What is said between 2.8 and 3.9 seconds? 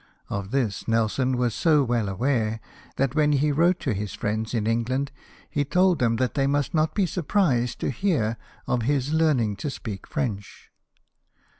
that when he wrote